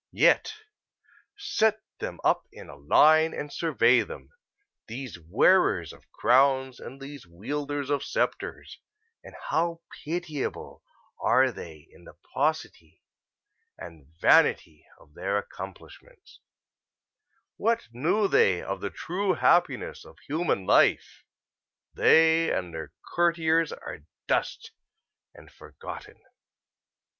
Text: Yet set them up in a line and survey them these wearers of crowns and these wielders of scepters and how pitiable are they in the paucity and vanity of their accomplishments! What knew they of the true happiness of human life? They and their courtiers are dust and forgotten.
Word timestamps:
Yet 0.13 0.55
set 1.37 1.79
them 1.99 2.19
up 2.23 2.47
in 2.51 2.69
a 2.69 2.75
line 2.75 3.35
and 3.35 3.53
survey 3.53 4.01
them 4.01 4.31
these 4.87 5.19
wearers 5.19 5.93
of 5.93 6.11
crowns 6.11 6.79
and 6.79 6.99
these 6.99 7.27
wielders 7.27 7.91
of 7.91 8.03
scepters 8.03 8.79
and 9.23 9.35
how 9.49 9.81
pitiable 10.03 10.83
are 11.19 11.51
they 11.51 11.87
in 11.91 12.05
the 12.05 12.15
paucity 12.33 13.03
and 13.77 14.07
vanity 14.19 14.87
of 14.99 15.13
their 15.13 15.37
accomplishments! 15.37 16.39
What 17.57 17.87
knew 17.91 18.27
they 18.27 18.63
of 18.63 18.81
the 18.81 18.89
true 18.89 19.35
happiness 19.35 20.03
of 20.03 20.17
human 20.27 20.65
life? 20.65 21.23
They 21.93 22.51
and 22.51 22.73
their 22.73 22.91
courtiers 23.13 23.71
are 23.71 23.99
dust 24.25 24.71
and 25.35 25.51
forgotten. 25.51 26.19